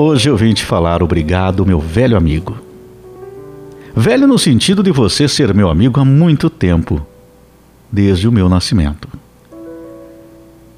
[0.00, 2.56] Hoje eu vim te falar obrigado, meu velho amigo.
[3.96, 7.04] Velho no sentido de você ser meu amigo há muito tempo,
[7.90, 9.08] desde o meu nascimento.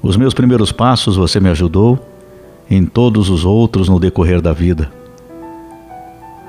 [0.01, 2.03] Os meus primeiros passos você me ajudou,
[2.67, 4.91] em todos os outros no decorrer da vida.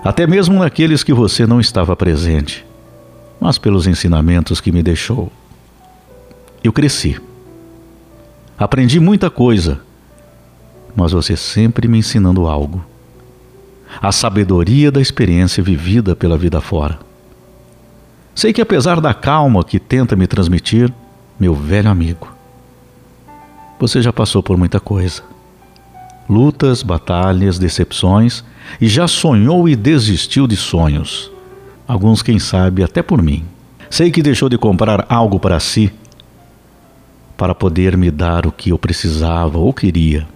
[0.02, 2.64] Até mesmo naqueles que você não estava presente,
[3.38, 5.30] mas pelos ensinamentos que me deixou.
[6.64, 7.20] Eu cresci.
[8.56, 9.82] Aprendi muita coisa,
[10.94, 12.84] mas você sempre me ensinando algo.
[14.00, 16.98] A sabedoria da experiência vivida pela vida fora.
[18.34, 20.92] Sei que apesar da calma que tenta me transmitir,
[21.38, 22.32] meu velho amigo,
[23.78, 25.22] você já passou por muita coisa.
[26.28, 28.44] Lutas, batalhas, decepções
[28.80, 31.30] e já sonhou e desistiu de sonhos.
[31.86, 33.44] Alguns, quem sabe, até por mim.
[33.90, 35.92] Sei que deixou de comprar algo para si
[37.36, 40.28] para poder me dar o que eu precisava ou queria.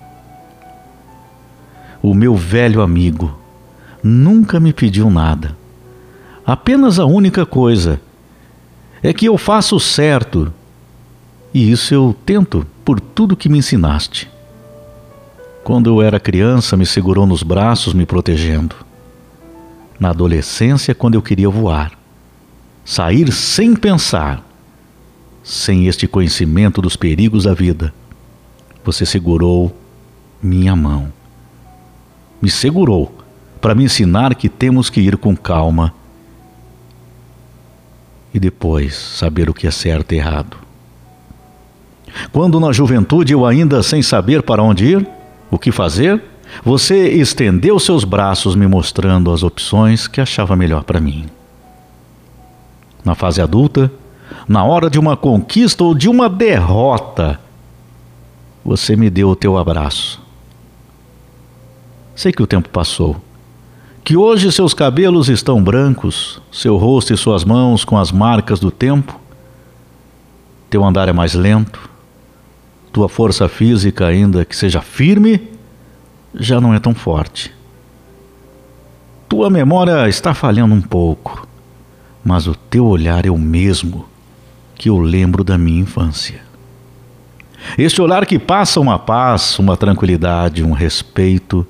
[2.07, 3.37] O meu velho amigo
[4.01, 5.57] nunca me pediu nada.
[6.47, 8.01] Apenas a única coisa
[9.03, 10.55] é que eu faço certo
[11.53, 14.31] e isso eu tento por tudo que me ensinaste.
[15.65, 18.77] Quando eu era criança, me segurou nos braços, me protegendo.
[19.99, 21.91] Na adolescência, quando eu queria voar,
[22.85, 24.49] sair sem pensar,
[25.43, 27.93] sem este conhecimento dos perigos da vida,
[28.85, 29.77] você segurou
[30.41, 31.16] minha mão.
[32.41, 33.13] Me segurou
[33.61, 35.93] para me ensinar que temos que ir com calma
[38.33, 40.59] e depois saber o que é certo e errado.
[42.33, 45.09] Quando na juventude eu ainda sem saber para onde ir,
[45.51, 46.23] o que fazer,
[46.65, 51.27] você estendeu seus braços me mostrando as opções que achava melhor para mim.
[53.05, 53.91] Na fase adulta,
[54.49, 57.41] na hora de uma conquista ou de uma derrota,
[58.65, 60.26] você me deu o teu abraço.
[62.17, 63.21] Sei que o tempo passou,
[64.03, 68.71] que hoje seus cabelos estão brancos, seu rosto e suas mãos com as marcas do
[68.71, 69.21] tempo,
[70.71, 71.91] teu andar é mais lento,
[72.91, 75.47] tua força física, ainda que seja firme,
[76.35, 77.53] já não é tão forte.
[79.29, 81.47] Tua memória está falhando um pouco,
[82.25, 84.07] mas o teu olhar é o mesmo
[84.75, 86.41] que eu lembro da minha infância.
[87.77, 91.67] Este olhar que passa uma paz, uma tranquilidade, um respeito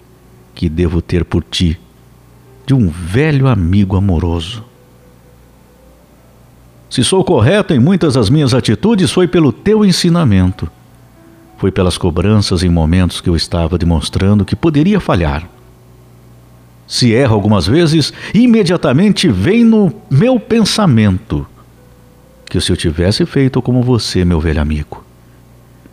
[0.56, 1.78] que devo ter por ti,
[2.66, 4.64] de um velho amigo amoroso.
[6.90, 10.68] Se sou correto em muitas das minhas atitudes, foi pelo teu ensinamento
[11.56, 15.48] foi pelas cobranças em momentos que eu estava demonstrando que poderia falhar.
[16.86, 21.46] Se erro algumas vezes, imediatamente vem no meu pensamento
[22.48, 25.04] que se eu tivesse feito como você, meu velho amigo,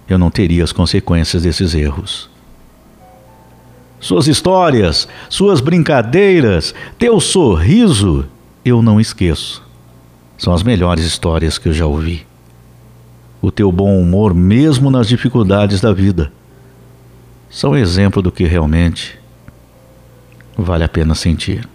[0.08, 2.30] eu não teria as consequências desses erros.
[4.04, 8.26] Suas histórias, suas brincadeiras, teu sorriso,
[8.64, 9.64] eu não esqueço.
[10.38, 12.24] São as melhores histórias que eu já ouvi
[13.44, 16.32] o teu bom humor, mesmo nas dificuldades da vida,
[17.50, 19.20] são exemplo do que realmente
[20.58, 21.68] vale a pena sentir.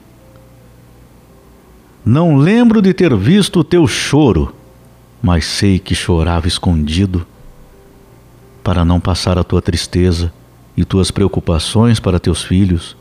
[2.03, 4.57] Não lembro de ter visto o teu choro,
[5.21, 7.27] mas sei que chorava escondido
[8.65, 10.33] para não passar a tua tristeza
[10.79, 12.97] e tuas preocupações para teus filhos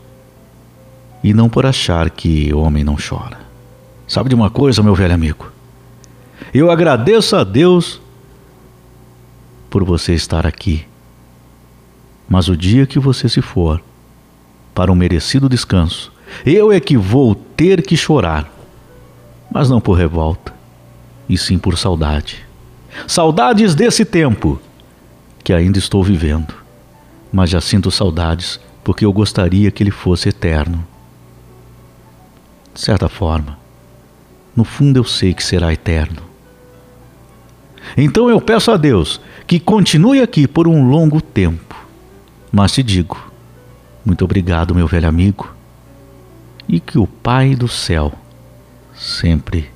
[1.23, 3.37] e não por achar que homem não chora.
[4.07, 5.51] Sabe de uma coisa, meu velho amigo?
[6.51, 8.01] Eu agradeço a Deus
[9.69, 10.87] por você estar aqui.
[12.27, 13.79] Mas o dia que você se for
[14.73, 16.11] para um merecido descanso,
[16.43, 18.51] eu é que vou ter que chorar,
[19.51, 20.51] mas não por revolta,
[21.29, 22.43] e sim por saudade.
[23.05, 24.59] Saudades desse tempo
[25.43, 26.65] que ainda estou vivendo,
[27.31, 30.85] mas já sinto saudades porque eu gostaria que ele fosse eterno.
[32.73, 33.57] De certa forma,
[34.55, 36.21] no fundo eu sei que será eterno.
[37.95, 41.75] Então eu peço a Deus que continue aqui por um longo tempo.
[42.51, 43.17] Mas te digo,
[44.05, 45.53] muito obrigado, meu velho amigo,
[46.67, 48.13] e que o Pai do céu
[48.95, 49.69] sempre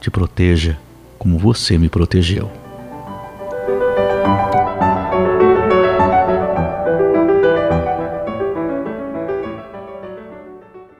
[0.00, 0.78] te proteja
[1.18, 2.65] como você me protegeu.